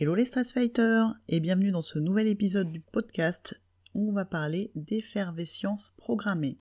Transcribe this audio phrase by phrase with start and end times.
[0.00, 3.60] Hello les Stress Fighters et bienvenue dans ce nouvel épisode du podcast
[3.96, 6.56] où on va parler d'effervescence programmée.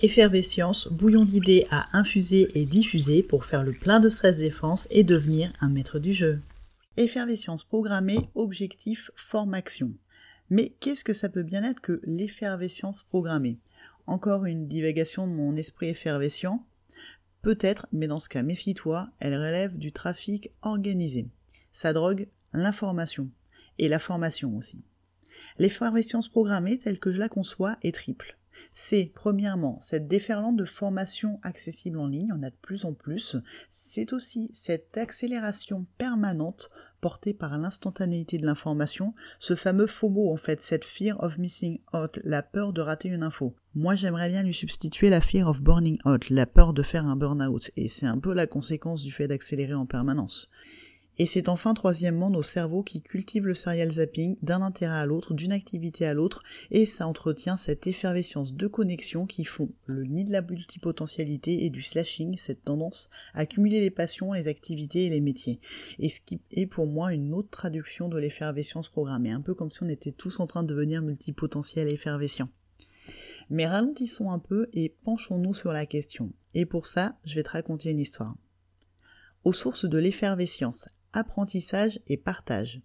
[0.00, 5.02] Effervescence, bouillon d'idées à infuser et diffuser pour faire le plein de stress défense et
[5.02, 6.38] devenir un maître du jeu.
[6.96, 9.92] Effervescence programmée, objectif, forme-action.
[10.50, 13.58] Mais qu'est-ce que ça peut bien être que l'effervescence programmée?
[14.06, 16.64] Encore une divagation de mon esprit effervescent?
[17.42, 21.26] Peut-être, mais dans ce cas, méfie-toi, elle relève du trafic organisé.
[21.72, 23.28] Sa drogue, l'information.
[23.78, 24.84] Et la formation aussi.
[25.58, 28.36] L'effervescence programmée, telle que je la conçois, est triple.
[28.74, 33.36] C'est, premièrement, cette déferlante de formation accessible en ligne, on a de plus en plus.
[33.70, 40.60] C'est aussi cette accélération permanente portée par l'instantanéité de l'information, ce fameux FOMO en fait,
[40.60, 43.56] cette fear of missing out, la peur de rater une info.
[43.74, 47.16] Moi j'aimerais bien lui substituer la fear of burning out, la peur de faire un
[47.16, 50.50] burn-out, et c'est un peu la conséquence du fait d'accélérer en permanence.
[51.18, 55.34] Et c'est enfin troisièmement nos cerveaux qui cultivent le serial zapping d'un intérêt à l'autre,
[55.34, 60.24] d'une activité à l'autre, et ça entretient cette effervescence de connexion qui font le nid
[60.24, 65.10] de la multipotentialité et du slashing, cette tendance à cumuler les passions, les activités et
[65.10, 65.60] les métiers.
[65.98, 69.70] Et ce qui est pour moi une autre traduction de l'effervescence programmée, un peu comme
[69.70, 72.48] si on était tous en train de devenir multipotentiels et effervescents.
[73.50, 76.32] Mais ralentissons un peu et penchons-nous sur la question.
[76.54, 78.36] Et pour ça, je vais te raconter une histoire.
[79.44, 82.82] Aux sources de l'effervescence, apprentissage et partage.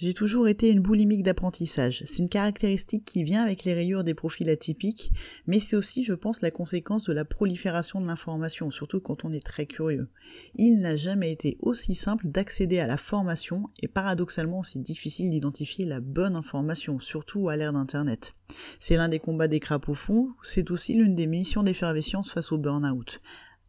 [0.00, 2.04] J'ai toujours été une boulimique d'apprentissage.
[2.06, 5.12] C'est une caractéristique qui vient avec les rayures des profils atypiques,
[5.46, 9.32] mais c'est aussi, je pense, la conséquence de la prolifération de l'information, surtout quand on
[9.34, 10.08] est très curieux.
[10.54, 15.84] Il n'a jamais été aussi simple d'accéder à la formation et paradoxalement aussi difficile d'identifier
[15.84, 18.34] la bonne information, surtout à l'ère d'Internet.
[18.80, 22.56] C'est l'un des combats des crapauds fond, c'est aussi l'une des missions d'effervescence face au
[22.56, 23.20] burn-out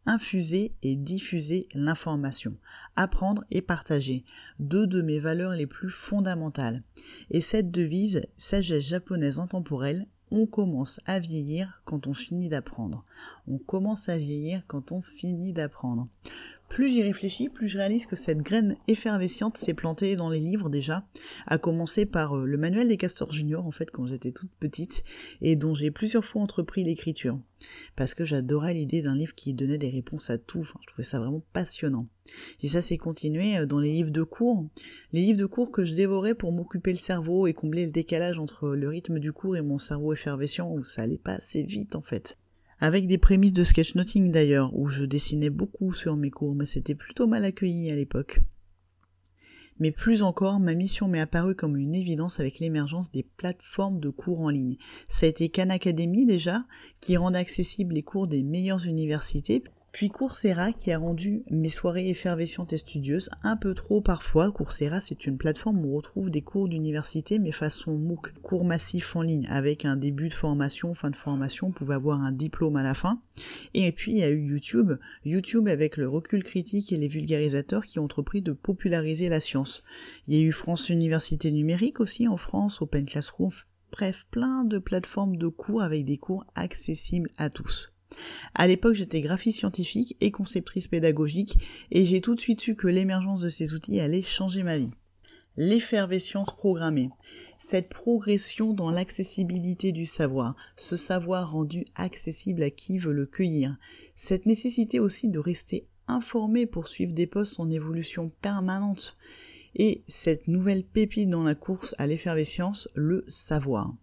[0.06, 2.56] infuser et diffuser l'information,
[2.96, 4.24] apprendre et partager,
[4.58, 6.82] deux de mes valeurs les plus fondamentales.
[7.30, 13.04] Et cette devise, sagesse japonaise intemporelle, on commence à vieillir quand on finit d'apprendre.
[13.46, 16.06] On commence à vieillir quand on finit d'apprendre.
[16.72, 20.70] Plus j'y réfléchis, plus je réalise que cette graine effervescente s'est plantée dans les livres
[20.70, 21.04] déjà,
[21.46, 25.04] à commencer par euh, le manuel des castors juniors en fait quand j'étais toute petite
[25.42, 27.38] et dont j'ai plusieurs fois entrepris l'écriture.
[27.94, 31.18] Parce que j'adorais l'idée d'un livre qui donnait des réponses à tout, je trouvais ça
[31.18, 32.08] vraiment passionnant.
[32.62, 34.66] Et ça s'est continué euh, dans les livres de cours,
[35.12, 38.38] les livres de cours que je dévorais pour m'occuper le cerveau et combler le décalage
[38.38, 41.96] entre le rythme du cours et mon cerveau effervescent où ça allait pas assez vite
[41.96, 42.38] en fait
[42.82, 46.96] avec des prémices de sketchnoting d'ailleurs, où je dessinais beaucoup sur mes cours, mais c'était
[46.96, 48.40] plutôt mal accueilli à l'époque.
[49.78, 54.10] Mais plus encore, ma mission m'est apparue comme une évidence avec l'émergence des plateformes de
[54.10, 54.78] cours en ligne.
[55.06, 56.64] Ça a été Khan Academy déjà,
[57.00, 62.08] qui rend accessibles les cours des meilleures universités, puis Coursera qui a rendu mes soirées
[62.08, 64.50] effervescentes et studieuses un peu trop parfois.
[64.50, 69.14] Coursera c'est une plateforme où on retrouve des cours d'université mais façon MOOC, cours massifs
[69.14, 72.76] en ligne avec un début de formation, fin de formation, on pouvait avoir un diplôme
[72.76, 73.20] à la fin.
[73.74, 74.92] Et puis il y a eu YouTube,
[75.26, 79.82] YouTube avec le recul critique et les vulgarisateurs qui ont entrepris de populariser la science.
[80.26, 83.50] Il y a eu France Université Numérique aussi en France, Open Classroom,
[83.92, 87.92] bref plein de plateformes de cours avec des cours accessibles à tous.
[88.54, 91.56] À l'époque, j'étais graphiste scientifique et conceptrice pédagogique,
[91.90, 94.90] et j'ai tout de suite su que l'émergence de ces outils allait changer ma vie.
[95.56, 97.10] L'effervescence programmée,
[97.58, 103.76] cette progression dans l'accessibilité du savoir, ce savoir rendu accessible à qui veut le cueillir,
[104.16, 109.16] cette nécessité aussi de rester informé pour suivre des postes en évolution permanente,
[109.74, 113.94] et cette nouvelle pépite dans la course à l'effervescence, le savoir.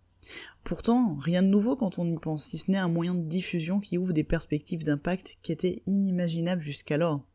[0.64, 3.80] Pourtant, rien de nouveau quand on y pense, si ce n'est un moyen de diffusion
[3.80, 7.26] qui ouvre des perspectives d'impact qui étaient inimaginables jusqu'alors.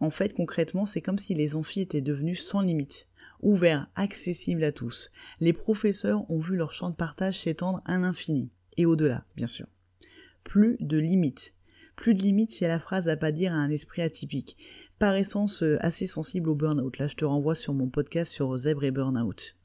[0.00, 3.08] En fait, concrètement, c'est comme si les amphis étaient devenus sans limite,
[3.40, 5.10] ouverts, accessibles à tous.
[5.40, 9.66] Les professeurs ont vu leur champ de partage s'étendre à l'infini, et au-delà, bien sûr.
[10.44, 11.54] Plus de limites.
[11.96, 14.58] Plus de limites, c'est la phrase à pas dire à un esprit atypique,
[14.98, 16.98] par essence euh, assez sensible au burn-out.
[16.98, 19.55] Là, je te renvoie sur mon podcast sur Zèbre et Burnout.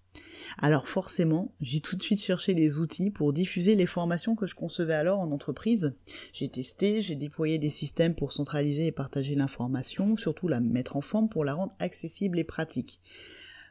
[0.57, 4.55] Alors forcément, j'ai tout de suite cherché les outils pour diffuser les formations que je
[4.55, 5.95] concevais alors en entreprise.
[6.33, 11.01] J'ai testé, j'ai déployé des systèmes pour centraliser et partager l'information, surtout la mettre en
[11.01, 12.99] forme pour la rendre accessible et pratique.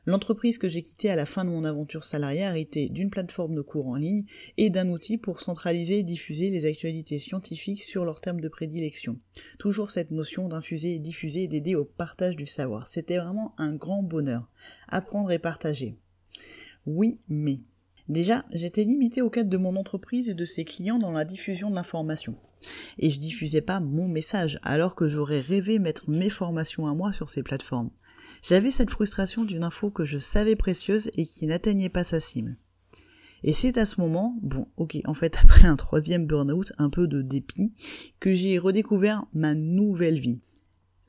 [0.07, 3.61] L'entreprise que j'ai quittée à la fin de mon aventure salariale était d'une plateforme de
[3.61, 4.25] cours en ligne
[4.57, 9.19] et d'un outil pour centraliser et diffuser les actualités scientifiques sur leurs termes de prédilection.
[9.59, 12.89] Toujours cette notion d'infuser et diffuser et d'aider au partage du savoir.
[12.89, 14.49] C'était vraiment un grand bonheur.
[14.89, 15.99] Apprendre et partager.
[16.87, 17.61] Oui, mais.
[18.09, 21.71] Déjà, j'étais limité au cadre de mon entreprise et de ses clients dans la diffusion
[21.71, 22.35] de l'information.
[22.99, 27.13] Et je diffusais pas mon message, alors que j'aurais rêvé mettre mes formations à moi
[27.13, 27.91] sur ces plateformes.
[28.43, 32.57] J'avais cette frustration d'une info que je savais précieuse et qui n'atteignait pas sa cible.
[33.43, 37.07] Et c'est à ce moment, bon, ok, en fait, après un troisième burn-out, un peu
[37.07, 37.73] de dépit,
[38.19, 40.41] que j'ai redécouvert ma nouvelle vie.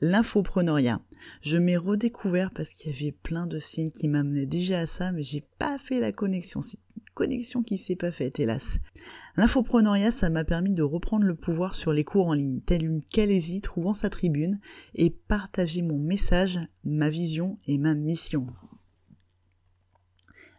[0.04, 1.00] L'infopreneuriat.
[1.42, 5.12] Je m'ai redécouvert parce qu'il y avait plein de signes qui m'amenaient déjà à ça,
[5.12, 6.60] mais j'ai pas fait la connexion.
[6.60, 8.80] C'est une connexion qui s'est pas faite, hélas.
[9.36, 13.00] L'infopreneuriat, ça m'a permis de reprendre le pouvoir sur les cours en ligne, telle une
[13.00, 14.58] Calaisie trouvant sa tribune,
[14.96, 18.48] et partager mon message, ma vision et ma mission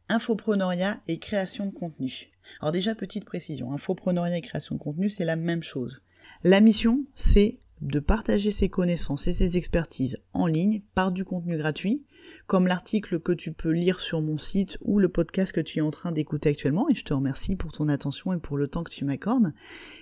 [0.09, 2.29] infopreneuriat et création de contenu.
[2.61, 6.03] Alors déjà, petite précision, infopreneuriat et création de contenu, c'est la même chose.
[6.43, 11.57] La mission, c'est de partager ses connaissances et ses expertises en ligne par du contenu
[11.57, 12.05] gratuit,
[12.47, 15.81] comme l'article que tu peux lire sur mon site ou le podcast que tu es
[15.81, 18.83] en train d'écouter actuellement, et je te remercie pour ton attention et pour le temps
[18.83, 19.53] que tu m'accordes,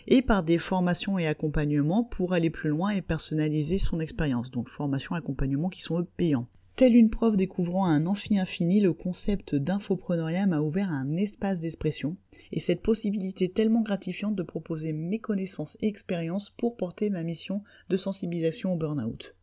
[0.08, 4.70] et par des formations et accompagnements pour aller plus loin et personnaliser son expérience, donc
[4.70, 6.48] formations et accompagnements qui sont payants.
[6.76, 12.18] Telle une prof découvrant un amphi infini, le concept d'infopreneuriat m'a ouvert un espace d'expression,
[12.52, 17.62] et cette possibilité tellement gratifiante de proposer mes connaissances et expériences pour porter ma mission
[17.90, 19.36] de sensibilisation au burn-out.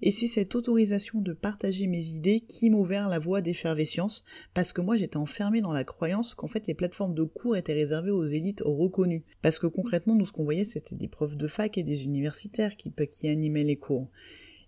[0.00, 4.24] Et c'est cette autorisation de partager mes idées qui m'a ouvert la voie d'effervescence,
[4.54, 7.74] parce que moi j'étais enfermé dans la croyance qu'en fait les plateformes de cours étaient
[7.74, 9.24] réservées aux élites reconnues.
[9.42, 12.76] Parce que concrètement, nous ce qu'on voyait c'était des profs de fac et des universitaires
[12.76, 14.08] qui animaient les cours.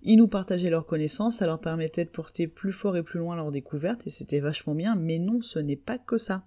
[0.02, 3.36] Ils nous partageaient leurs connaissances, ça leur permettait de porter plus fort et plus loin
[3.36, 6.46] leurs découvertes, et c'était vachement bien, mais non, ce n'est pas que ça.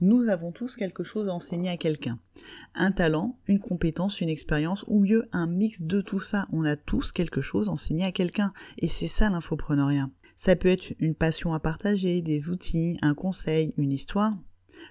[0.00, 2.18] Nous avons tous quelque chose à enseigner à quelqu'un.
[2.74, 6.46] Un talent, une compétence, une expérience, ou mieux un mix de tout ça.
[6.52, 8.52] On a tous quelque chose à enseigner à quelqu'un.
[8.78, 10.10] Et c'est ça l'infopreneuriat.
[10.36, 14.34] Ça peut être une passion à partager, des outils, un conseil, une histoire.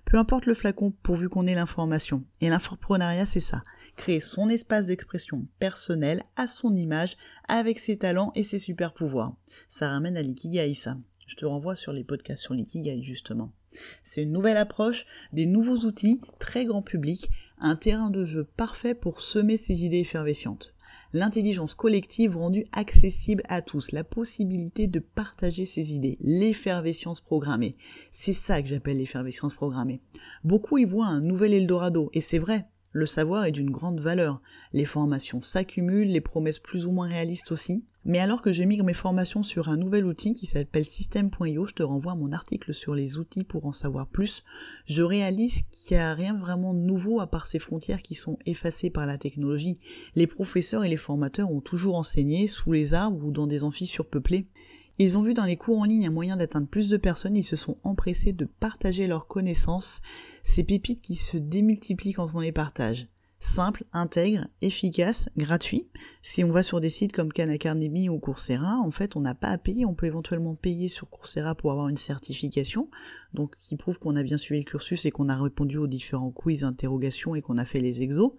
[0.06, 2.24] Peu importe le flacon pourvu qu'on ait l'information.
[2.40, 3.64] Et l'infopreneuriat, c'est ça
[4.00, 7.18] créer son espace d'expression personnel à son image
[7.50, 9.36] avec ses talents et ses super pouvoirs.
[9.68, 10.98] Ça ramène à l'ikigai ça.
[11.28, 13.52] Je te renvoie sur les podcasts sur l'ikigai justement.
[14.04, 17.30] C'est une nouvelle approche, des nouveaux outils, très grand public,
[17.60, 20.74] un terrain de jeu parfait pour semer ses idées effervescentes.
[21.12, 27.76] L'intelligence collective rendue accessible à tous, la possibilité de partager ses idées, l'effervescence programmée.
[28.12, 30.02] C'est ça que j'appelle l'effervescence programmée.
[30.46, 32.66] Beaucoup y voient un nouvel Eldorado, et c'est vrai,
[33.00, 34.42] le savoir est d'une grande valeur.
[34.74, 37.84] Les formations s'accumulent, les promesses plus ou moins réalistes aussi.
[38.06, 41.84] Mais alors que j'émigre mes formations sur un nouvel outil qui s'appelle System.io, je te
[41.84, 44.44] renvoie mon article sur les outils pour en savoir plus,
[44.86, 48.38] je réalise qu'il n'y a rien vraiment de nouveau à part ces frontières qui sont
[48.46, 49.80] effacées par la technologie.
[50.16, 53.88] Les professeurs et les formateurs ont toujours enseigné sous les arbres ou dans des amphis
[53.88, 54.48] surpeuplés.
[55.02, 57.46] Ils ont vu dans les cours en ligne un moyen d'atteindre plus de personnes, ils
[57.46, 60.02] se sont empressés de partager leurs connaissances,
[60.44, 63.08] ces pépites qui se démultiplient quand on les partage.
[63.40, 65.88] Simple, intègre, efficace, gratuit.
[66.22, 67.50] Si on va sur des sites comme Khan
[68.10, 69.86] ou Coursera, en fait, on n'a pas à payer.
[69.86, 72.90] On peut éventuellement payer sur Coursera pour avoir une certification,
[73.34, 76.32] donc qui prouve qu'on a bien suivi le cursus et qu'on a répondu aux différents
[76.32, 78.32] quiz, interrogations et qu'on a fait les exos.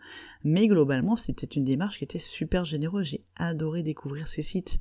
[0.45, 3.07] Mais globalement, c'était une démarche qui était super généreuse.
[3.07, 4.81] J'ai adoré découvrir ces sites.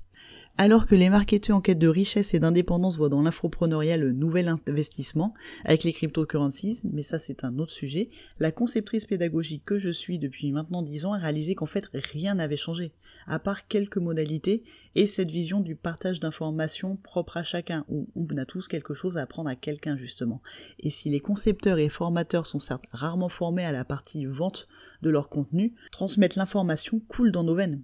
[0.57, 4.53] Alors que les marketeurs en quête de richesse et d'indépendance voient dans l'infoprenariat le nouvel
[4.67, 5.33] investissement
[5.63, 8.09] avec les cryptocurrencies, mais ça c'est un autre sujet,
[8.39, 12.35] la conceptrice pédagogique que je suis depuis maintenant 10 ans a réalisé qu'en fait rien
[12.35, 12.91] n'avait changé,
[13.25, 14.63] à part quelques modalités
[14.95, 19.15] et cette vision du partage d'informations propre à chacun, où on a tous quelque chose
[19.15, 20.41] à apprendre à quelqu'un justement.
[20.79, 24.67] Et si les concepteurs et formateurs sont certes rarement formés à la partie vente
[25.01, 27.83] de leur contenu, transmettre l'information coule dans nos veines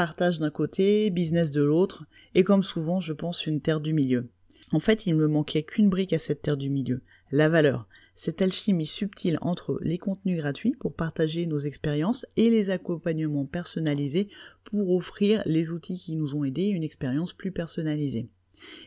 [0.00, 4.30] partage d'un côté, business de l'autre, et comme souvent, je pense, une terre du milieu.
[4.72, 7.86] En fait, il ne me manquait qu'une brique à cette terre du milieu, la valeur.
[8.14, 14.30] Cette alchimie subtile entre les contenus gratuits pour partager nos expériences et les accompagnements personnalisés
[14.64, 18.30] pour offrir les outils qui nous ont aidés une expérience plus personnalisée.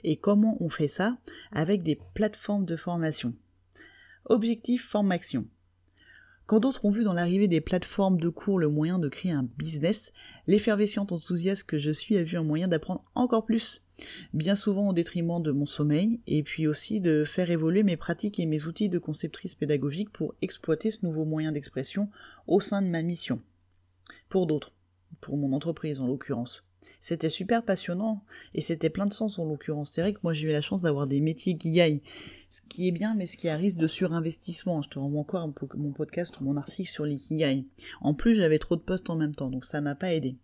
[0.03, 1.17] Et comment on fait ça
[1.51, 3.33] Avec des plateformes de formation?
[4.25, 5.47] Objectif formation.
[6.45, 9.47] Quand d'autres ont vu dans l'arrivée des plateformes de cours le moyen de créer un
[9.57, 10.11] business,
[10.45, 13.85] l'effervescente enthousiaste que je suis a vu un moyen d'apprendre encore plus,
[14.33, 18.41] bien souvent au détriment de mon sommeil, et puis aussi de faire évoluer mes pratiques
[18.41, 22.09] et mes outils de conceptrice pédagogique pour exploiter ce nouveau moyen d'expression
[22.45, 23.41] au sein de ma mission.
[24.27, 24.73] Pour d'autres,
[25.21, 26.65] pour mon entreprise en l'occurrence.
[27.01, 28.23] C'était super passionnant
[28.53, 29.91] et c'était plein de sens en l'occurrence.
[29.91, 31.73] C'est vrai que moi j'ai eu la chance d'avoir des métiers qui
[32.49, 34.81] ce qui est bien mais ce qui a risque de surinvestissement.
[34.81, 37.65] Je te renvoie encore mon podcast ou mon article sur l'ikigai.
[38.01, 40.37] En plus j'avais trop de postes en même temps donc ça m'a pas aidé.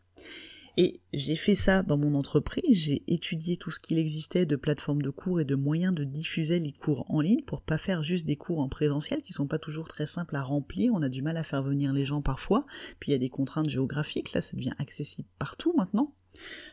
[0.82, 5.02] Et j'ai fait ça dans mon entreprise, j'ai étudié tout ce qu'il existait de plateformes
[5.02, 8.26] de cours et de moyens de diffuser les cours en ligne pour pas faire juste
[8.26, 11.22] des cours en présentiel qui sont pas toujours très simples à remplir, on a du
[11.22, 12.66] mal à faire venir les gens parfois,
[13.02, 16.14] puis il y a des contraintes géographiques, là ça devient accessible partout maintenant.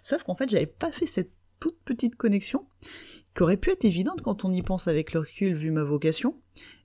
[0.02, 1.30] Sauf qu'en fait, j'avais pas fait cette
[1.60, 2.66] toute petite connexion
[3.34, 6.36] qui aurait pu être évidente quand on y pense avec le recul vu ma vocation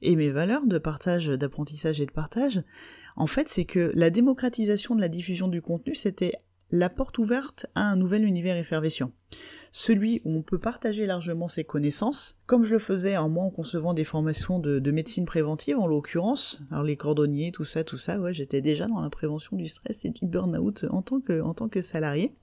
[0.01, 2.61] et mes valeurs de partage, d'apprentissage et de partage,
[3.15, 6.33] en fait, c'est que la démocratisation de la diffusion du contenu, c'était
[6.71, 9.11] la porte ouverte à un nouvel univers effervescent.
[9.73, 13.51] Celui où on peut partager largement ses connaissances, comme je le faisais en moi en
[13.51, 18.19] concevant des formations de, médecine préventive en l'occurrence, alors les cordonniers, tout ça, tout ça,
[18.19, 21.53] ouais, j'étais déjà dans la prévention du stress et du burn-out en tant que, en
[21.53, 22.35] tant que salarié,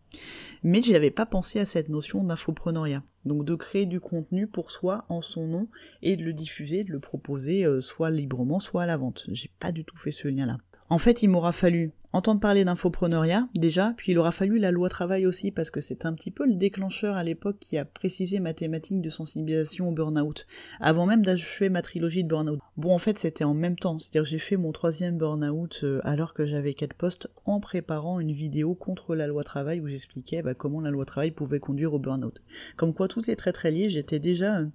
[0.63, 3.03] mais j'avais pas pensé à cette notion d'infopreneuriat.
[3.27, 5.69] Donc de créer du contenu pour soi en son nom
[6.01, 9.27] et de le diffuser, de le proposer euh, soit librement, soit à la vente.
[9.29, 10.57] J'ai pas du tout fait ce lien-là.
[10.89, 14.89] En fait, il m'aura fallu entendre parler d'infopreneuriat déjà, puis il aura fallu la loi
[14.89, 18.41] travail aussi parce que c'est un petit peu le déclencheur à l'époque qui a précisé
[18.41, 20.47] ma thématique de sensibilisation au burn-out,
[20.81, 22.61] avant même d'achever ma trilogie de burn-out.
[22.77, 26.35] Bon en fait c'était en même temps, c'est-à-dire j'ai fait mon troisième burn-out euh, alors
[26.35, 30.55] que j'avais quatre postes en préparant une vidéo contre la loi travail où j'expliquais bah,
[30.55, 32.41] comment la loi travail pouvait conduire au burn-out.
[32.77, 34.61] Comme quoi tout est très très lié, j'étais déjà...
[34.61, 34.67] Euh,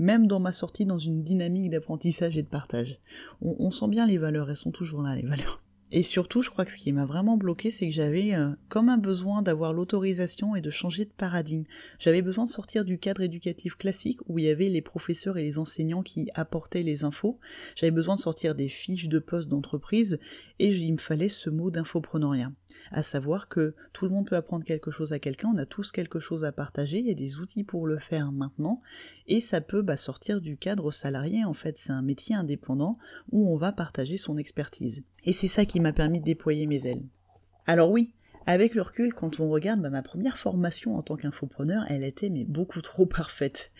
[0.00, 3.00] même dans ma sortie dans une dynamique d'apprentissage et de partage.
[3.42, 5.60] on sent bien les valeurs, elles sont toujours là les valeurs.
[5.90, 8.90] Et surtout, je crois que ce qui m'a vraiment bloqué, c'est que j'avais euh, comme
[8.90, 11.64] un besoin d'avoir l'autorisation et de changer de paradigme.
[11.98, 15.44] J'avais besoin de sortir du cadre éducatif classique où il y avait les professeurs et
[15.44, 17.38] les enseignants qui apportaient les infos.
[17.74, 20.18] J'avais besoin de sortir des fiches de poste d'entreprise
[20.58, 22.52] et il me fallait ce mot d'infopreneuriat.
[22.90, 25.92] À savoir que tout le monde peut apprendre quelque chose à quelqu'un, on a tous
[25.92, 28.82] quelque chose à partager, il y a des outils pour le faire maintenant,
[29.26, 32.98] et ça peut bah, sortir du cadre salarié, en fait c'est un métier indépendant
[33.30, 35.02] où on va partager son expertise.
[35.24, 37.04] Et c'est ça qui m'a permis de déployer mes ailes.
[37.66, 38.12] Alors oui,
[38.46, 42.30] avec le recul, quand on regarde bah, ma première formation en tant qu'infopreneur, elle était
[42.30, 43.72] mais beaucoup trop parfaite.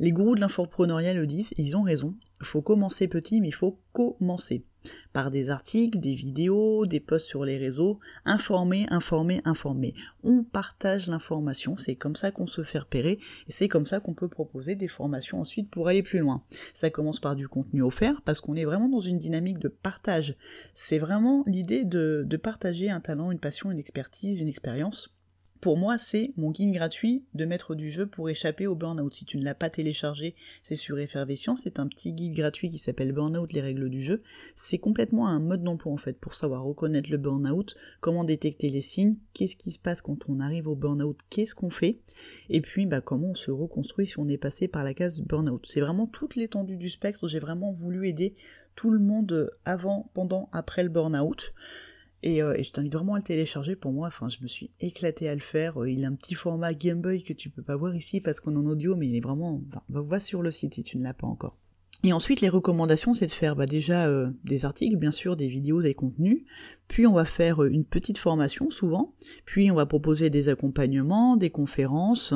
[0.00, 2.16] Les gourous de l'infopreneuriat le disent, ils ont raison.
[2.42, 4.64] Faut commencer petit, mais il faut commencer
[5.12, 9.94] par des articles, des vidéos, des posts sur les réseaux, informer, informer, informer.
[10.22, 14.14] On partage l'information, c'est comme ça qu'on se fait repérer et c'est comme ça qu'on
[14.14, 16.42] peut proposer des formations ensuite pour aller plus loin.
[16.74, 20.36] Ça commence par du contenu offert parce qu'on est vraiment dans une dynamique de partage.
[20.74, 25.15] C'est vraiment l'idée de, partager un talent, une passion, une expertise, une expérience
[25.60, 29.12] pour moi, c'est mon guide gratuit de maître du jeu pour échapper au burn-out.
[29.14, 32.78] Si tu ne l'as pas téléchargé, c'est sur Effervescence, c'est un petit guide gratuit qui
[32.78, 34.22] s'appelle Burn-out, les règles du jeu.
[34.54, 38.80] C'est complètement un mode d'emploi en fait, pour savoir reconnaître le burn-out, comment détecter les
[38.80, 42.00] signes, qu'est-ce qui se passe quand on arrive au burn-out, qu'est-ce qu'on fait,
[42.48, 45.64] et puis bah, comment on se reconstruit si on est passé par la case burn-out.
[45.66, 48.34] C'est vraiment toute l'étendue du spectre, j'ai vraiment voulu aider
[48.74, 51.54] tout le monde avant, pendant, après le burn-out.
[52.26, 54.08] Euh, et, je t'invite vraiment à le télécharger pour moi.
[54.08, 55.82] Enfin, je me suis éclaté à le faire.
[55.82, 58.40] Euh, il a un petit format Game Boy que tu peux pas voir ici parce
[58.40, 59.62] qu'on est en audio, mais il est vraiment.
[59.68, 61.56] Enfin, va sur le site si tu ne l'as pas encore.
[62.02, 65.48] Et ensuite, les recommandations, c'est de faire bah, déjà euh, des articles, bien sûr, des
[65.48, 66.44] vidéos, des contenus.
[66.88, 69.14] Puis on va faire une petite formation, souvent.
[69.44, 72.34] Puis on va proposer des accompagnements, des conférences.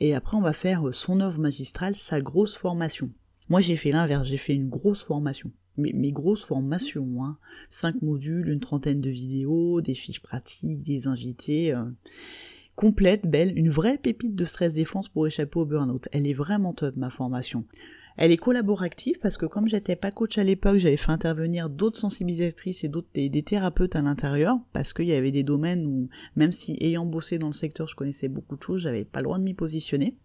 [0.00, 3.10] Et après, on va faire son œuvre magistrale, sa grosse formation.
[3.48, 4.28] Moi, j'ai fait l'inverse.
[4.28, 7.38] J'ai fait une grosse formation mes, grosses formations, hein.
[7.70, 11.84] cinq modules, une trentaine de vidéos, des fiches pratiques, des invités, euh,
[12.76, 16.08] complète, belle, une vraie pépite de stress défense pour échapper au burn-out.
[16.12, 17.64] Elle est vraiment top ma formation.
[18.20, 22.00] Elle est collaborative parce que comme j'étais pas coach à l'époque, j'avais fait intervenir d'autres
[22.00, 26.50] sensibilisatrices et d'autres des, thérapeutes à l'intérieur parce qu'il y avait des domaines où même
[26.50, 29.44] si ayant bossé dans le secteur, je connaissais beaucoup de choses, j'avais pas droit de
[29.44, 30.16] m'y positionner.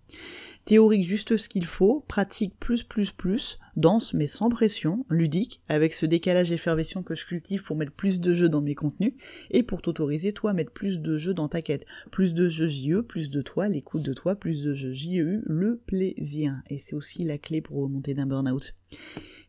[0.65, 5.93] Théorique juste ce qu'il faut, pratique plus plus plus, dense mais sans pression, ludique, avec
[5.93, 9.13] ce décalage effervescent que je cultive pour mettre plus de jeux dans mes contenus,
[9.51, 11.85] et pour t'autoriser toi à mettre plus de jeux dans ta quête.
[12.11, 15.81] Plus de jeux JE, plus de toi, l'écoute de toi, plus de jeux JEU, le
[15.85, 16.61] plaisir.
[16.69, 18.73] Et c'est aussi la clé pour remonter d'un burn-out.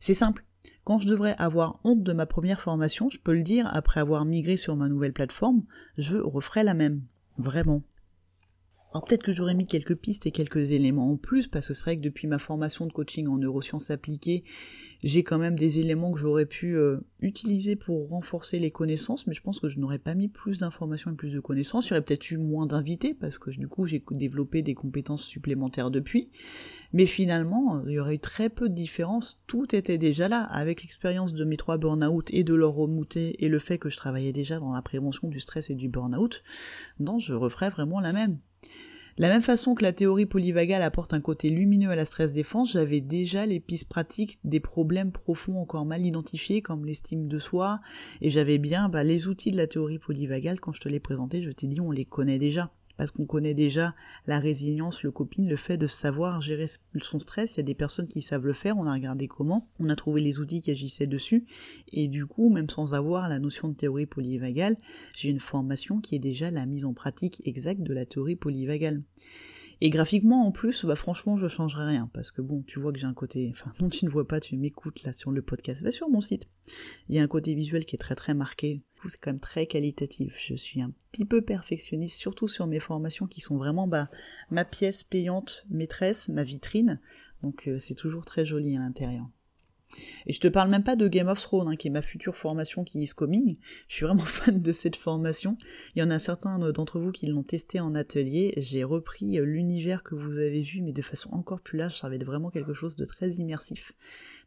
[0.00, 0.44] C'est simple.
[0.82, 4.24] Quand je devrais avoir honte de ma première formation, je peux le dire, après avoir
[4.24, 5.62] migré sur ma nouvelle plateforme,
[5.96, 7.02] je referai la même.
[7.38, 7.82] Vraiment.
[8.94, 11.82] Alors peut-être que j'aurais mis quelques pistes et quelques éléments en plus, parce que c'est
[11.82, 14.44] vrai que depuis ma formation de coaching en neurosciences appliquées,
[15.02, 19.34] j'ai quand même des éléments que j'aurais pu euh, utiliser pour renforcer les connaissances, mais
[19.34, 21.90] je pense que je n'aurais pas mis plus d'informations et plus de connaissances.
[21.90, 26.30] Aurait peut-être eu moins d'invités, parce que du coup j'ai développé des compétences supplémentaires depuis.
[26.92, 30.82] Mais finalement, il y aurait eu très peu de différence, tout était déjà là, avec
[30.82, 34.32] l'expérience de mes trois burn-out et de leur remonter et le fait que je travaillais
[34.32, 36.44] déjà dans la prévention du stress et du burn-out,
[37.00, 38.38] non, je referais vraiment la même.
[39.16, 42.72] La même façon que la théorie polyvagale apporte un côté lumineux à la stress défense,
[42.72, 47.80] j'avais déjà les pistes pratiques des problèmes profonds encore mal identifiés comme l'estime de soi,
[48.20, 51.42] et j'avais bien bah, les outils de la théorie polyvagale quand je te l'ai présenté,
[51.42, 53.94] je t'ai dit on les connaît déjà parce qu'on connaît déjà
[54.26, 56.66] la résilience, le copine, le fait de savoir gérer
[57.00, 57.54] son stress.
[57.54, 59.96] Il y a des personnes qui savent le faire, on a regardé comment, on a
[59.96, 61.44] trouvé les outils qui agissaient dessus,
[61.92, 64.76] et du coup, même sans avoir la notion de théorie polyvagale,
[65.16, 69.02] j'ai une formation qui est déjà la mise en pratique exacte de la théorie polyvagale.
[69.80, 72.98] Et graphiquement, en plus, bah franchement, je changerai rien, parce que bon, tu vois que
[72.98, 75.82] j'ai un côté, enfin, non, tu ne vois pas, tu m'écoutes là sur le podcast,
[75.82, 76.48] va sur mon site.
[77.08, 79.66] Il y a un côté visuel qui est très très marqué, c'est quand même très
[79.66, 80.34] qualitatif.
[80.38, 84.10] Je suis un petit peu perfectionniste, surtout sur mes formations qui sont vraiment bah,
[84.50, 87.00] ma pièce payante maîtresse, ma vitrine,
[87.42, 89.26] donc euh, c'est toujours très joli à l'intérieur.
[90.26, 92.36] Et je te parle même pas de Game of Thrones, hein, qui est ma future
[92.36, 93.56] formation qui is coming.
[93.88, 95.56] Je suis vraiment fan de cette formation.
[95.94, 98.54] Il y en a certains d'entre vous qui l'ont testé en atelier.
[98.56, 101.98] J'ai repris euh, l'univers que vous avez vu, mais de façon encore plus large.
[101.98, 103.92] Ça va être vraiment quelque chose de très immersif.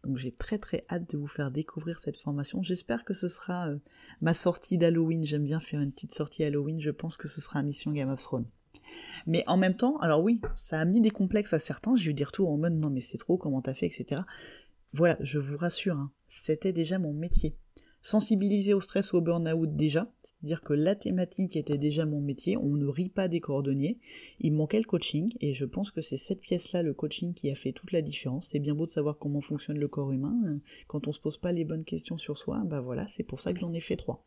[0.03, 2.63] Donc j'ai très très hâte de vous faire découvrir cette formation.
[2.63, 3.77] J'espère que ce sera euh,
[4.21, 5.25] ma sortie d'Halloween.
[5.25, 6.79] J'aime bien faire une petite sortie Halloween.
[6.79, 8.47] Je pense que ce sera Mission Game of Thrones.
[9.25, 11.95] Mais en même temps, alors oui, ça a mis des complexes à certains.
[11.95, 14.21] J'ai eu des retours en mode non mais c'est trop, comment t'as fait, etc.
[14.93, 17.55] Voilà, je vous rassure, hein, c'était déjà mon métier.
[18.07, 22.55] Sensibiliser au stress ou au burn-out déjà, c'est-à-dire que la thématique était déjà mon métier,
[22.55, 23.97] on ne rit pas des coordonnées,
[24.39, 27.55] il manquait le coaching, et je pense que c'est cette pièce-là, le coaching, qui a
[27.55, 28.47] fait toute la différence.
[28.47, 30.55] C'est bien beau de savoir comment fonctionne le corps humain, euh,
[30.87, 33.51] quand on se pose pas les bonnes questions sur soi, bah voilà, c'est pour ça
[33.51, 34.23] que j'en ai fait trois.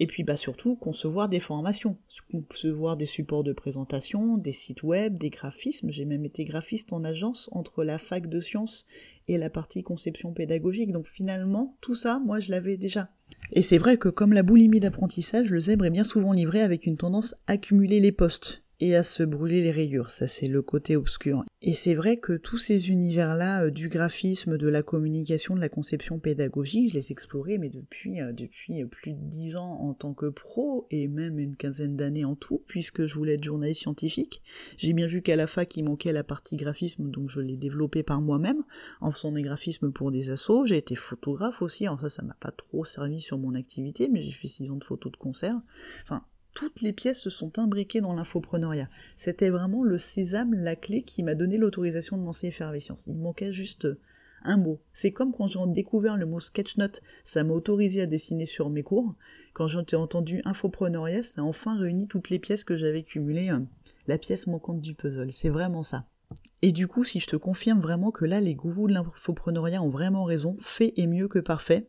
[0.00, 1.96] Et puis bah surtout concevoir des formations,
[2.30, 5.90] concevoir des supports de présentation, des sites web, des graphismes.
[5.90, 8.86] J'ai même été graphiste en agence entre la fac de sciences
[9.28, 10.92] et la partie conception pédagogique.
[10.92, 13.10] Donc finalement, tout ça, moi je l'avais déjà.
[13.52, 16.86] Et c'est vrai que comme la boulimie d'apprentissage, le zèbre est bien souvent livré avec
[16.86, 20.10] une tendance à accumuler les postes et à se brûler les rayures.
[20.10, 21.44] Ça, c'est le côté obscur.
[21.60, 25.68] Et c'est vrai que tous ces univers-là, euh, du graphisme, de la communication, de la
[25.68, 30.14] conception pédagogique, je les explorais, mais depuis, euh, depuis plus de dix ans en tant
[30.14, 34.42] que pro, et même une quinzaine d'années en tout, puisque je voulais être journaliste scientifique.
[34.76, 38.04] J'ai bien vu qu'à la fac, il manquait la partie graphisme, donc je l'ai développé
[38.04, 38.62] par moi-même,
[39.00, 40.66] en faisant des graphismes pour des assos.
[40.66, 44.22] J'ai été photographe aussi, alors ça, ça m'a pas trop servi sur mon activité, mais
[44.22, 45.60] j'ai fait six ans de photos de concert.
[46.04, 46.22] Enfin,
[46.58, 48.88] toutes les pièces se sont imbriquées dans l'infopreneuriat.
[49.16, 53.06] C'était vraiment le sésame, la clé qui m'a donné l'autorisation de lancer Effervescence.
[53.06, 53.86] Il manquait juste
[54.42, 54.80] un mot.
[54.92, 58.82] C'est comme quand j'ai découvert le mot sketchnote, ça m'a autorisé à dessiner sur mes
[58.82, 59.14] cours.
[59.52, 63.60] Quand j'ai entendu infopreneuriat, ça a enfin réuni toutes les pièces que j'avais cumulées, euh,
[64.08, 65.32] la pièce manquante du puzzle.
[65.32, 66.06] C'est vraiment ça.
[66.62, 69.90] Et du coup, si je te confirme vraiment que là, les gourous de l'infopreneuriat ont
[69.90, 71.88] vraiment raison, fait est mieux que parfait,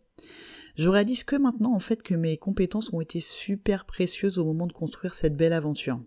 [0.75, 4.67] je réalise que maintenant en fait que mes compétences ont été super précieuses au moment
[4.67, 5.99] de construire cette belle aventure.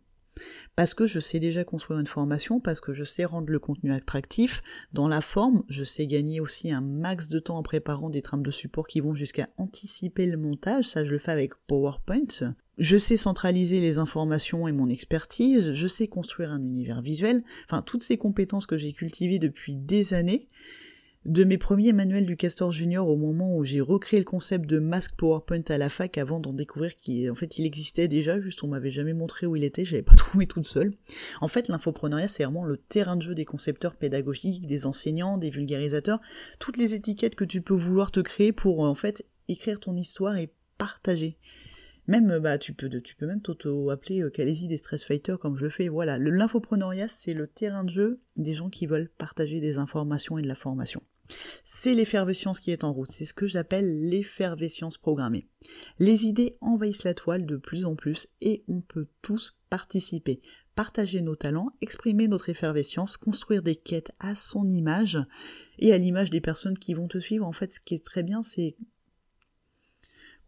[0.77, 3.93] Parce que je sais déjà construire une formation, parce que je sais rendre le contenu
[3.93, 4.63] attractif.
[4.93, 8.43] Dans la forme, je sais gagner aussi un max de temps en préparant des trames
[8.43, 10.87] de support qui vont jusqu'à anticiper le montage.
[10.87, 12.55] Ça, je le fais avec PowerPoint.
[12.79, 15.75] Je sais centraliser les informations et mon expertise.
[15.75, 17.45] Je sais construire un univers visuel.
[17.65, 20.49] Enfin, toutes ces compétences que j'ai cultivées depuis des années
[21.25, 24.81] de mes premiers manuels du Castor Junior au moment où j'ai recréé le concept de
[24.81, 28.69] masque PowerPoint à la fac avant d'en découvrir qu'en fait il existait déjà, juste on
[28.69, 30.95] m'avait jamais montré où il était, j'avais pas trouvé toute seule.
[31.41, 35.51] En fait, l'infopreneuriat c'est vraiment le terrain de jeu des concepteurs pédagogiques, des enseignants, des
[35.51, 36.21] vulgarisateurs,
[36.59, 40.37] toutes les étiquettes que tu peux vouloir te créer pour en fait écrire ton histoire
[40.37, 41.37] et partager.
[42.09, 45.71] Même, bah, tu peux, tu peux même t'auto-appeler euh, des Stress Fighters comme je le
[45.71, 45.87] fais.
[45.87, 50.43] Voilà, l'infopreneuriat, c'est le terrain de jeu des gens qui veulent partager des informations et
[50.43, 51.01] de la formation.
[51.65, 55.47] C'est l'effervescence qui est en route, c'est ce que j'appelle l'effervescence programmée.
[55.99, 60.41] Les idées envahissent la toile de plus en plus et on peut tous participer,
[60.75, 65.19] partager nos talents, exprimer notre effervescence, construire des quêtes à son image
[65.79, 67.47] et à l'image des personnes qui vont te suivre.
[67.47, 68.77] En fait, ce qui est très bien, c'est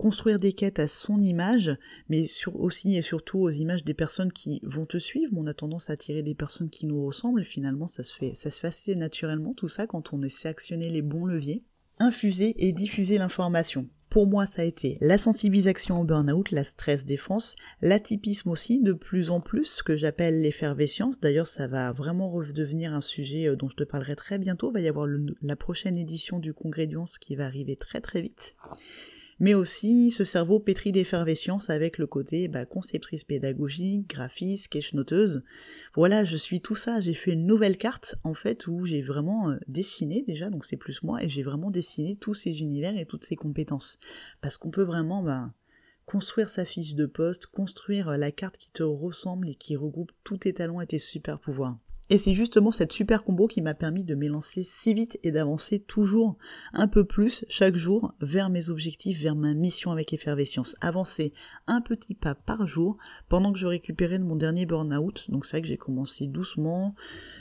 [0.04, 1.78] construire des quêtes à son image,
[2.10, 5.32] mais aussi et surtout aux images des personnes qui vont te suivre.
[5.34, 8.50] On a tendance à attirer des personnes qui nous ressemblent, finalement ça se fait, ça
[8.50, 11.64] se fait assez naturellement tout ça quand on essaie d'actionner les bons leviers.
[12.00, 13.88] Infuser et diffuser l'information.
[14.10, 18.92] Pour moi, ça a été la sensibilisation au burn-out, la stress défense, l'atypisme aussi, de
[18.92, 21.18] plus en plus, ce que j'appelle l'effervescence.
[21.18, 24.70] D'ailleurs, ça va vraiment redevenir un sujet euh, dont je te parlerai très bientôt.
[24.70, 25.08] Il va y avoir
[25.40, 28.54] la prochaine édition du Congrédience qui va arriver très très vite
[29.40, 35.42] mais aussi ce cerveau pétri d'effervescence avec le côté bah, conceptrice pédagogique, graphiste, sketchnoteuse.
[35.94, 37.00] Voilà, je suis tout ça.
[37.00, 40.76] J'ai fait une nouvelle carte en fait où j'ai vraiment euh, dessiné déjà, donc c'est
[40.76, 43.98] plus moi, et j'ai vraiment dessiné tous ces univers et toutes ces compétences.
[44.40, 45.52] Parce qu'on peut vraiment bah,
[46.06, 50.12] construire sa fiche de poste, construire euh, la carte qui te ressemble et qui regroupe
[50.22, 51.78] tous tes talents et tes super pouvoirs.
[52.14, 55.80] Et c'est justement cette super combo qui m'a permis de m'élancer si vite et d'avancer
[55.80, 56.36] toujours
[56.72, 60.76] un peu plus chaque jour vers mes objectifs, vers ma mission avec Effervescience.
[60.80, 61.32] Avancer
[61.66, 62.98] un petit pas par jour
[63.28, 65.28] pendant que je récupérais de mon dernier burn-out.
[65.28, 66.94] Donc c'est vrai que j'ai commencé doucement.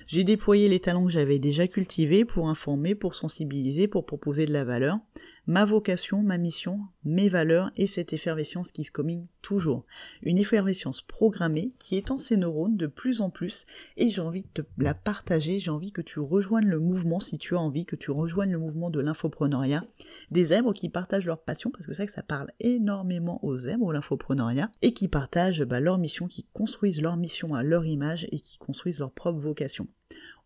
[0.07, 4.53] J'ai déployé les talents que j'avais déjà cultivés pour informer, pour sensibiliser, pour proposer de
[4.53, 4.97] la valeur.
[5.45, 9.86] Ma vocation, ma mission, mes valeurs et cette effervescence qui se combine toujours.
[10.21, 13.65] Une effervescence programmée qui étend ses neurones de plus en plus
[13.97, 17.38] et j'ai envie de te la partager, j'ai envie que tu rejoignes le mouvement si
[17.38, 19.86] tu as envie, que tu rejoignes le mouvement de l'infopreneuriat,
[20.32, 23.58] des zèbres qui partagent leur passion parce que c'est vrai que ça parle énormément aux
[23.58, 28.27] zèbres, l'infopreneuriat, et qui partagent bah, leur mission, qui construisent leur mission à leur image
[28.32, 29.88] et qui construisent leur propre vocation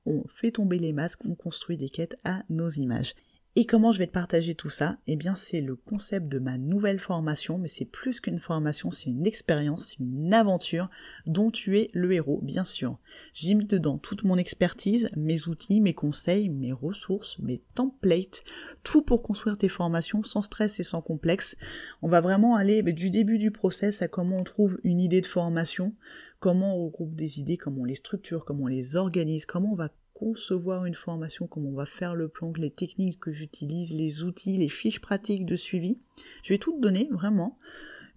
[0.08, 3.14] on fait tomber les masques, on construit des quêtes à nos images.
[3.60, 5.00] Et comment je vais te partager tout ça?
[5.08, 9.10] Eh bien, c'est le concept de ma nouvelle formation, mais c'est plus qu'une formation, c'est
[9.10, 10.92] une expérience, une aventure
[11.26, 13.00] dont tu es le héros, bien sûr.
[13.34, 18.44] J'ai mis dedans toute mon expertise, mes outils, mes conseils, mes ressources, mes templates,
[18.84, 21.58] tout pour construire tes formations sans stress et sans complexe.
[22.04, 25.26] On va vraiment aller du début du process à comment on trouve une idée de
[25.26, 25.96] formation,
[26.40, 29.76] comment on regroupe des idées, comment on les structure, comment on les organise, comment on
[29.76, 34.24] va concevoir une formation, comment on va faire le plan, les techniques que j'utilise, les
[34.24, 36.00] outils, les fiches pratiques de suivi.
[36.42, 37.60] Je vais tout te donner, vraiment.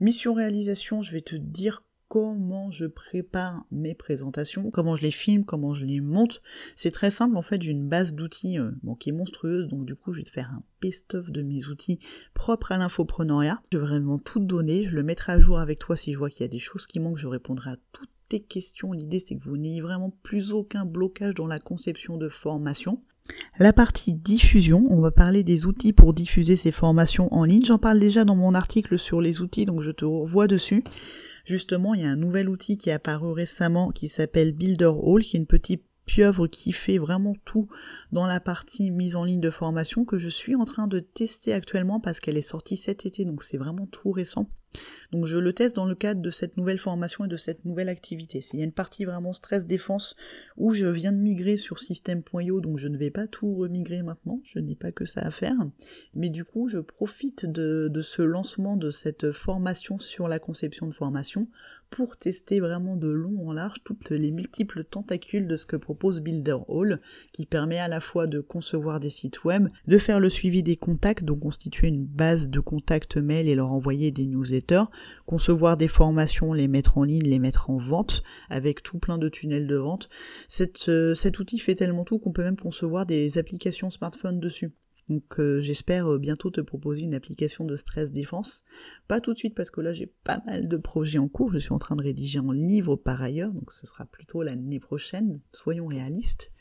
[0.00, 5.44] Mission réalisation, je vais te dire comment je prépare mes présentations, comment je les filme,
[5.44, 6.40] comment je les monte.
[6.74, 9.94] C'est très simple, en fait, j'ai une base d'outils euh, qui est monstrueuse, donc du
[9.94, 11.98] coup, je vais te faire un best-of de mes outils
[12.32, 13.60] propres à l'infopreneuriat.
[13.72, 16.30] Je vais vraiment tout donner, je le mettrai à jour avec toi si je vois
[16.30, 18.92] qu'il y a des choses qui manquent, je répondrai à toutes questions.
[18.92, 23.02] L'idée, c'est que vous n'ayez vraiment plus aucun blocage dans la conception de formation.
[23.58, 27.64] La partie diffusion, on va parler des outils pour diffuser ces formations en ligne.
[27.64, 30.84] J'en parle déjà dans mon article sur les outils, donc je te revois dessus.
[31.44, 35.22] Justement, il y a un nouvel outil qui est apparu récemment qui s'appelle Builder Hall,
[35.22, 37.68] qui est une petite pieuvre qui fait vraiment tout
[38.10, 41.52] dans la partie mise en ligne de formation que je suis en train de tester
[41.52, 44.50] actuellement parce qu'elle est sortie cet été, donc c'est vraiment tout récent.
[45.12, 47.88] Donc je le teste dans le cadre de cette nouvelle formation et de cette nouvelle
[47.88, 48.40] activité.
[48.52, 50.16] Il y a une partie vraiment stress défense
[50.56, 54.40] où je viens de migrer sur système.io, donc je ne vais pas tout remigrer maintenant,
[54.44, 55.56] je n'ai pas que ça à faire.
[56.14, 60.86] Mais du coup, je profite de, de ce lancement de cette formation sur la conception
[60.86, 61.48] de formation
[61.90, 66.20] pour tester vraiment de long en large toutes les multiples tentacules de ce que propose
[66.20, 67.00] Builder Hall,
[67.32, 70.76] qui permet à la fois de concevoir des sites web, de faire le suivi des
[70.76, 74.84] contacts, donc constituer une base de contacts mail et leur envoyer des newsletters,
[75.26, 79.28] concevoir des formations, les mettre en ligne, les mettre en vente, avec tout plein de
[79.28, 80.08] tunnels de vente.
[80.88, 84.72] Euh, cet outil fait tellement tout qu'on peut même concevoir des applications smartphone dessus.
[85.10, 88.64] Donc euh, j'espère euh, bientôt te proposer une application de stress défense.
[89.08, 91.52] Pas tout de suite parce que là j'ai pas mal de projets en cours.
[91.52, 94.80] Je suis en train de rédiger un livre par ailleurs, donc ce sera plutôt l'année
[94.80, 95.40] prochaine.
[95.52, 96.52] Soyons réalistes.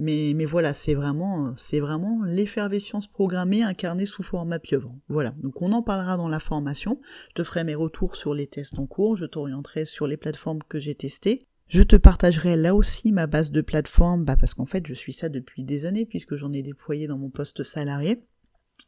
[0.00, 4.94] Mais, voilà, c'est vraiment, c'est vraiment l'effervescence programmée incarnée sous format pieuvre.
[5.08, 5.34] Voilà.
[5.42, 7.00] Donc on en parlera dans la formation.
[7.30, 9.16] Je te ferai mes retours sur les tests en cours.
[9.16, 11.40] Je t'orienterai sur les plateformes que j'ai testées.
[11.68, 15.12] Je te partagerai là aussi ma base de plateforme, bah parce qu'en fait je suis
[15.12, 18.22] ça depuis des années puisque j'en ai déployé dans mon poste salarié.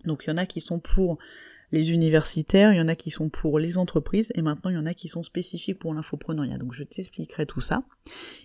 [0.05, 1.19] Donc il y en a qui sont pour
[1.73, 4.79] les universitaires, il y en a qui sont pour les entreprises, et maintenant il y
[4.79, 6.59] en a qui sont spécifiques pour l'infopreneuriat.
[6.59, 7.85] Donc je t'expliquerai tout ça.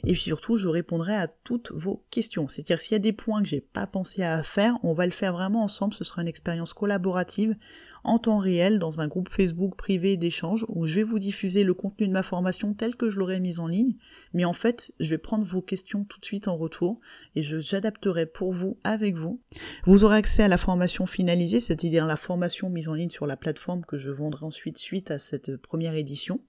[0.04, 2.48] Et puis surtout, je répondrai à toutes vos questions.
[2.48, 5.12] C'est-à-dire s'il y a des points que j'ai pas pensé à faire, on va le
[5.12, 5.93] faire vraiment ensemble.
[5.93, 7.56] Ce sera une expérience collaborative
[8.06, 11.74] en temps réel dans un groupe Facebook privé d'échange où je vais vous diffuser le
[11.74, 13.96] contenu de ma formation tel que je l'aurais mise en ligne.
[14.34, 17.00] Mais en fait, je vais prendre vos questions tout de suite en retour
[17.36, 19.41] et j'adapterai pour vous, avec vous.
[19.86, 23.38] Vous aurez accès à la formation finalisée, c'est-à-dire la formation mise en ligne sur la
[23.38, 26.39] plateforme que je vendrai ensuite suite à cette première édition.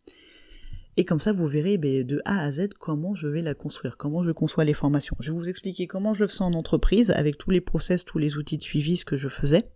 [0.99, 3.97] Et comme ça, vous verrez ben, de A à Z comment je vais la construire,
[3.97, 5.17] comment je conçois les formations.
[5.21, 8.19] Je vais vous expliquer comment je le fais en entreprise, avec tous les process, tous
[8.19, 9.69] les outils de suivi, ce que je faisais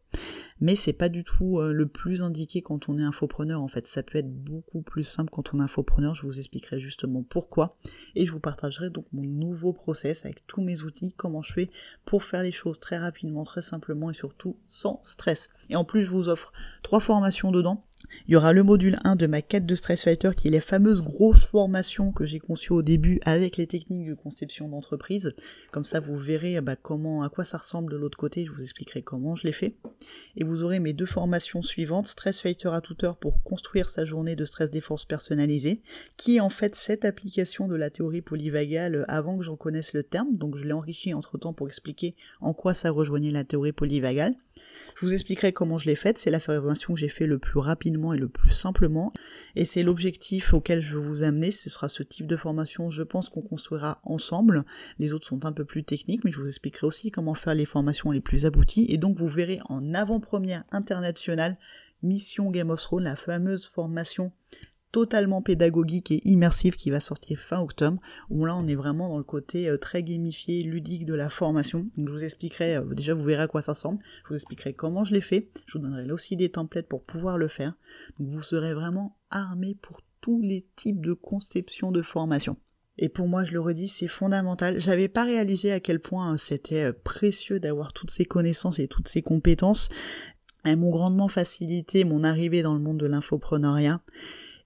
[0.60, 3.86] mais c'est pas du tout euh, le plus indiqué quand on est infopreneur en fait.
[3.86, 7.76] Ça peut être beaucoup plus simple quand on est infopreneur, je vous expliquerai justement pourquoi
[8.14, 11.70] et je vous partagerai donc mon nouveau process avec tous mes outils, comment je fais
[12.04, 15.50] pour faire les choses très rapidement, très simplement et surtout sans stress.
[15.68, 16.52] Et en plus, je vous offre
[16.82, 17.84] trois formations dedans
[18.26, 20.60] il y aura le module 1 de ma quête de Stress Fighter qui est les
[20.60, 25.34] fameuses grosses formations que j'ai conçues au début avec les techniques de conception d'entreprise.
[25.72, 28.44] Comme ça, vous verrez bah, comment, à quoi ça ressemble de l'autre côté.
[28.44, 29.74] Je vous expliquerai comment je l'ai fait.
[30.36, 32.06] Et vous aurez mes deux formations suivantes.
[32.06, 35.80] Stress Fighter à toute heure pour construire sa journée de stress défense personnalisée,
[36.16, 40.02] qui est en fait cette application de la théorie polyvagale avant que j'en connaisse le
[40.02, 40.36] terme.
[40.36, 44.34] Donc je l'ai enrichi entre temps pour expliquer en quoi ça rejoignait la théorie polyvagale.
[44.96, 47.58] Je vous expliquerai comment je l'ai faite, c'est la formation que j'ai fait le plus
[47.58, 49.12] rapidement et le plus simplement,
[49.56, 53.02] et c'est l'objectif auquel je veux vous amener, ce sera ce type de formation, je
[53.02, 54.64] pense qu'on construira ensemble,
[54.98, 57.64] les autres sont un peu plus techniques, mais je vous expliquerai aussi comment faire les
[57.64, 61.56] formations les plus abouties, et donc vous verrez en avant-première internationale
[62.02, 64.32] Mission Game of Thrones, la fameuse formation
[64.92, 69.18] totalement pédagogique et immersif qui va sortir fin octobre, où là on est vraiment dans
[69.18, 71.86] le côté euh, très gamifié, ludique de la formation.
[71.96, 75.04] Je vous expliquerai, euh, déjà vous verrez à quoi ça ressemble, je vous expliquerai comment
[75.04, 77.74] je l'ai fait, je vous donnerai là aussi des templates pour pouvoir le faire.
[78.18, 82.56] Vous serez vraiment armé pour tous les types de conception de formation.
[82.98, 84.78] Et pour moi, je le redis, c'est fondamental.
[84.78, 89.08] J'avais pas réalisé à quel point euh, c'était précieux d'avoir toutes ces connaissances et toutes
[89.08, 89.88] ces compétences.
[90.64, 94.02] Elles m'ont grandement facilité mon arrivée dans le monde de l'infopreneuriat.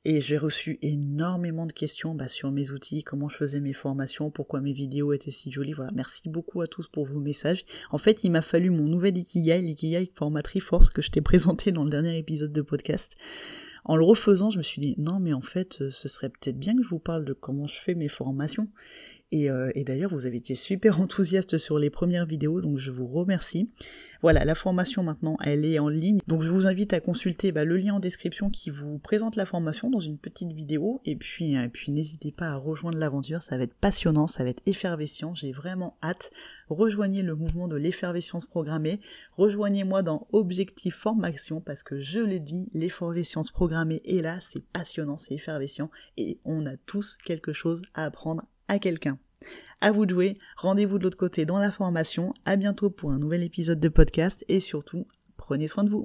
[0.07, 4.31] Et j'ai reçu énormément de questions bah, sur mes outils, comment je faisais mes formations,
[4.31, 5.73] pourquoi mes vidéos étaient si jolies.
[5.73, 7.65] Voilà, merci beaucoup à tous pour vos messages.
[7.91, 11.73] En fait, il m'a fallu mon nouvel Ikigai, l'Ikigai Format Force que je t'ai présenté
[11.73, 13.17] dans le dernier épisode de podcast.
[13.87, 16.77] En le refaisant, je me suis dit non mais en fait, ce serait peut-être bien
[16.77, 18.69] que je vous parle de comment je fais mes formations.
[19.35, 23.07] Euh, et, d'ailleurs, vous avez été super enthousiaste sur les premières vidéos, donc je vous
[23.07, 23.71] remercie.
[24.23, 26.19] Voilà, la formation maintenant, elle est en ligne.
[26.27, 29.45] Donc je vous invite à consulter bah, le lien en description qui vous présente la
[29.45, 31.03] formation dans une petite vidéo.
[31.05, 34.63] Et puis, euh, n'hésitez pas à rejoindre l'aventure, ça va être passionnant, ça va être
[34.65, 35.35] effervescent.
[35.35, 36.31] J'ai vraiment hâte.
[36.71, 39.01] Rejoignez le mouvement de l'effervescence programmée.
[39.37, 45.19] Rejoignez-moi dans Objectif Formation parce que je l'ai dit, l'effervescence programmée est là, c'est passionnant,
[45.19, 49.19] c'est effervescent et on a tous quelque chose à apprendre à quelqu'un.
[49.81, 53.19] À vous de jouer, rendez-vous de l'autre côté dans la formation, à bientôt pour un
[53.19, 56.03] nouvel épisode de podcast et surtout, prenez soin de vous.